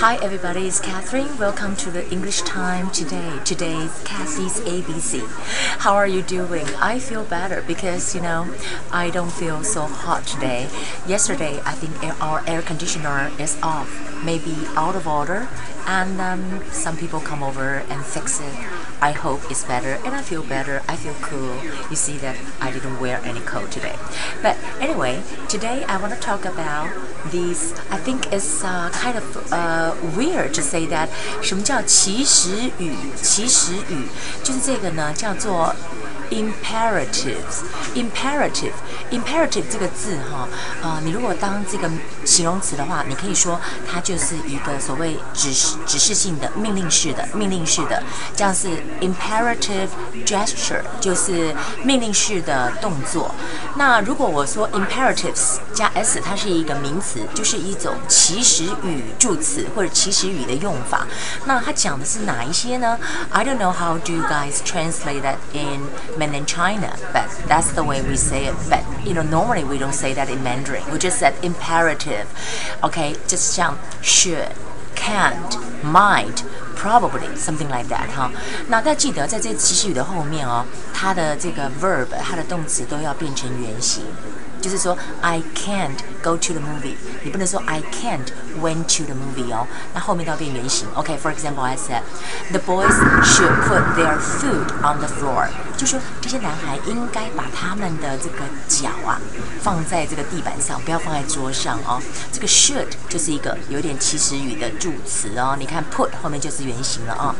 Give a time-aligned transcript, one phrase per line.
[0.00, 1.36] Hi everybody, it's Catherine.
[1.38, 3.40] Welcome to the English time today.
[3.44, 5.26] Today's Cassie's ABC.
[5.80, 6.66] How are you doing?
[6.76, 8.46] I feel better because you know
[8.92, 10.68] I don't feel so hot today.
[11.04, 15.48] Yesterday I think our air conditioner is off, maybe out of order,
[15.88, 18.54] and um, some people come over and fix it.
[19.01, 20.81] I hope it's better and I feel better.
[20.87, 21.55] I feel cool.
[21.89, 23.95] You see that I didn't wear any coat today.
[24.41, 26.89] But anyway, today I want to talk about
[27.31, 27.73] these.
[27.91, 31.09] I think it's uh, kind of uh, weird to say that
[31.41, 32.95] 什么叫祈使语？
[33.21, 34.07] 祈使语
[34.43, 35.75] 就是这个呢，叫做
[36.30, 37.62] imperatives
[37.94, 38.72] imperative
[39.10, 40.48] imperative 这个字哈，
[40.82, 41.90] 呃，你如果当这个
[42.24, 43.60] 形容词的话，你可以说
[43.90, 48.02] 它就是一个所谓指示指示性的命令式的命令式的，
[48.36, 48.68] 这样是
[49.00, 49.88] imperative
[50.26, 53.34] gesture，就是命令式的动作。
[53.76, 61.06] 那如果我说 imperatives 加 s，它是一个名词，就是一种祈使语助词或者祈使语的用法。
[61.46, 62.98] 那它讲的是哪一些呢
[63.30, 68.01] ？I don't know how do you guys translate that in mainland China, but that's the way
[68.01, 68.55] we say it.
[68.69, 70.83] But you know, normally we don't say that in Mandarin.
[70.91, 72.27] We just said imperative.
[72.83, 74.51] Okay, just 像 should,
[74.95, 76.43] can't, might,
[76.75, 78.31] probably something like that 哈。
[78.67, 84.03] 那大家记得在这祈使语的后面哦，它的这个 verb，它的动词都要变成原形。
[84.60, 88.26] 就是说，I can't go to the movie，你不能说 I can't
[88.60, 90.88] went to the movie 哦，那后面都要变原形。
[90.94, 92.02] OK，for example，I said
[92.50, 92.92] the boys
[93.22, 99.20] should put their food on the floor，就说这些男孩应该把他们的这个脚啊
[99.62, 102.02] 放在这个地板上，不要放在桌上哦。
[102.32, 105.56] 这个 should 就是一个有点祈使语的助词哦。
[105.58, 107.34] 你看 put 后面就是原形了啊。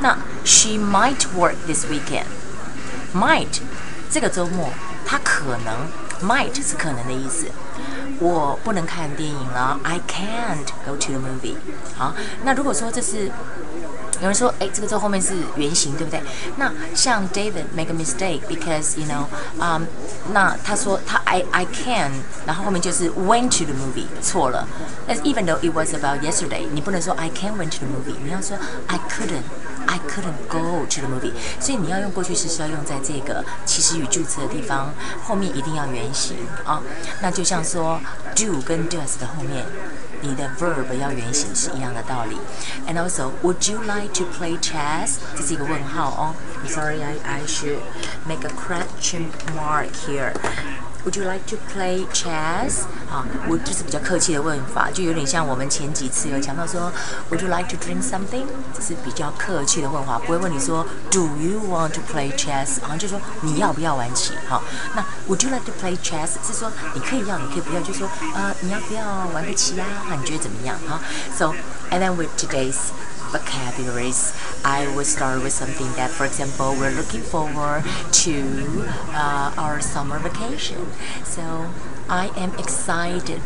[0.00, 3.60] 那 she might work this weekend，might
[4.10, 4.70] 这个周末
[5.06, 6.05] 她可能。
[6.22, 7.46] Might 是可能的意思。
[8.18, 11.56] 我不能看电影了，I can't go to the movie。
[11.96, 12.14] 好，
[12.44, 13.30] 那如果说这是
[14.20, 16.22] 有人说，哎，这个字后面是原型，对不对？
[16.56, 19.26] 那像 David make a mistake because you know，
[19.60, 19.86] 嗯、
[20.32, 22.10] 那他说他 I I can，
[22.46, 24.66] 然后后面就是 went to the movie，错了。
[25.06, 28.56] 但 even though it was about yesterday，你不能说 I can went to the movie，你要说
[28.86, 29.44] I couldn't。
[29.87, 34.93] I couldn't go to the movie，所以你要用过去式是要用在这个祈使语助词的地方，
[35.25, 36.81] 后面一定要原形啊。
[37.21, 37.99] 那就像说
[38.35, 39.65] do 跟 does 的后面，
[40.21, 42.37] 你的 verb 要原形是一样的道理。
[42.87, 45.15] And also, would you like to play chess？
[45.35, 46.35] 这是一个问号哦。
[46.67, 47.79] Sorry, I I should
[48.27, 50.33] make a question mark here.
[51.06, 52.80] Would you like to play chess？
[53.08, 56.90] 啊，我就是比较客气的问法，就有点像我们前几次有强调说
[57.30, 58.44] ，Would you like to drink something？
[58.74, 62.80] 这是比较客气的问法，不会问你说 Do you want to play chess？
[62.82, 64.32] 好像就说你要不要玩棋？
[64.48, 64.64] 好，
[64.96, 66.30] 那 Would you like to play chess？
[66.44, 69.86] 是说你可以要，你可以不要，就说呃你要不要玩个棋啊？
[70.18, 70.76] 你觉得怎么样？
[70.88, 71.00] 哈
[71.38, 71.54] ，So
[71.92, 72.74] and then with today's
[73.36, 74.32] vocabularies.
[74.64, 77.84] I will start with something that, for example, we're looking forward
[78.24, 80.86] to uh, our summer vacation.
[81.24, 81.70] So
[82.08, 83.42] I am excited.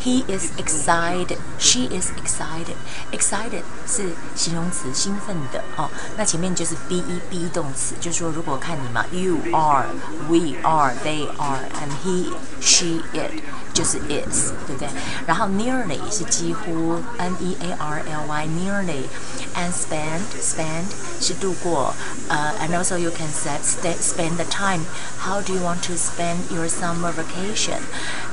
[0.00, 1.38] He is excited.
[1.58, 2.76] She is excited.
[3.12, 5.90] Excited 是形容词，兴奋的哦。
[6.16, 9.86] 那前面就是 be be 动词，就是说如果看你嘛，you are,
[10.28, 13.42] we are, they are, and he, she, it
[13.74, 14.88] 就是 is，对不对？
[15.26, 20.84] 然后 nearly 是几乎，n e a r l y nearly。and spend spend
[21.18, 21.94] 是度过，
[22.28, 23.60] 呃、uh,，and also you can set
[24.00, 24.82] spend the time.
[25.18, 27.80] How do you want to spend your summer vacation?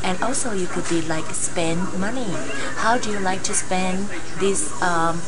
[0.03, 1.56] And also you could be like spend
[1.99, 2.27] money.
[2.77, 4.07] How do you like to spend
[4.39, 5.21] this um,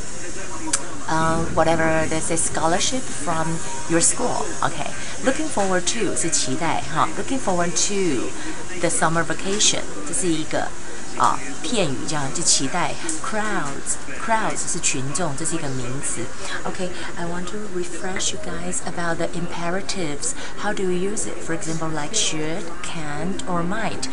[1.08, 3.60] uh, whatever there's a scholarship from
[3.90, 4.46] your school.
[4.64, 4.90] Okay,
[5.24, 8.30] looking forward to 是期待哈，looking forward to
[8.80, 10.68] the summer vacation 这是一个
[11.18, 12.94] 啊 片语，这样就期待
[13.24, 16.22] crowds crowds 是群众，这是一个名词。
[16.66, 20.34] Okay，I want to refresh you guys about the imperatives.
[20.62, 21.44] How do you use it?
[21.46, 24.08] For example, like should, can't, or might.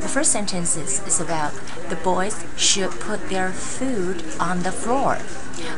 [0.00, 1.52] The first sentence is, is about
[1.88, 5.18] the boys should put their food on the floor.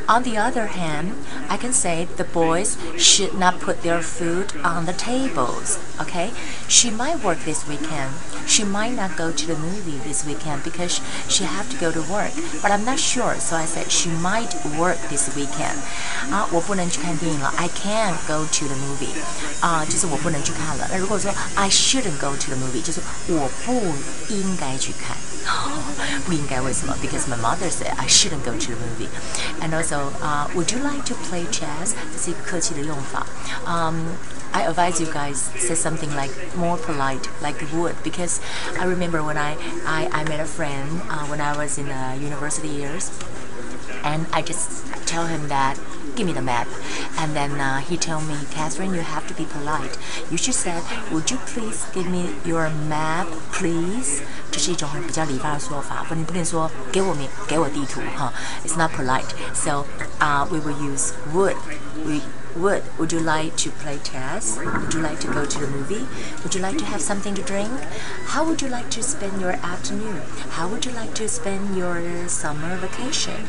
[0.07, 1.13] On the other hand,
[1.47, 5.77] I can say the boys should not put their food on the tables.
[6.01, 6.31] Okay?
[6.67, 8.13] She might work this weekend.
[8.47, 12.01] She might not go to the movie this weekend because she have to go to
[12.11, 12.31] work.
[12.61, 15.77] But I'm not sure, so I said she might work this weekend.
[16.31, 17.53] 啊，我不能去看电影了。
[17.57, 19.13] I can't go to the movie.
[19.61, 20.87] 啊，就是我不能去看了。
[20.91, 23.95] 那如果说 I shouldn't go to the movie，就是我不
[24.29, 25.17] 应该去看。
[26.25, 26.95] 不应该为什么？
[27.01, 29.09] Because my mother said I shouldn't go to the movie.
[29.61, 31.93] And also, uh, would you like to play chess?
[32.13, 33.25] 这是一个客气的用法。
[33.65, 34.15] Um,
[34.51, 38.39] I advise you guys say something like more polite, like would, because
[38.79, 42.15] I remember when I, I, I met a friend uh, when I was in uh,
[42.19, 43.11] university years.
[44.03, 45.79] and I just tell him that
[46.15, 46.67] give me the map
[47.17, 49.97] and then uh, he told me Catherine you have to be polite
[50.29, 50.79] you should say
[51.11, 58.31] would you please give me your map please 这是一种比较礼貌的说法，不，你不能说给我面给我地图哈，
[58.65, 59.25] It's not polite.
[59.53, 59.85] So,
[60.19, 61.55] uh, we will use would.
[62.05, 62.21] We
[62.56, 62.82] would.
[62.98, 64.58] Would you like to play chess?
[64.58, 66.06] Would you like to go to the movie?
[66.42, 67.70] Would you like to have something to drink?
[68.26, 70.22] How would you like to spend your afternoon?
[70.50, 73.46] How would you like to spend your summer vacation?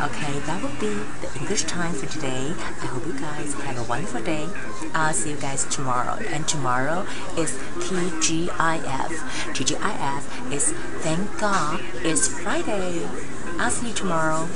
[0.00, 2.52] Okay, that would be the English time for today.
[2.82, 4.48] I hope you guys have a wonderful day.
[4.94, 6.18] I'll see you guys tomorrow.
[6.28, 7.06] And tomorrow
[7.36, 9.12] is TGIF.
[9.54, 13.06] TGIF is thank God it's Friday.
[13.58, 14.48] I'll see you tomorrow.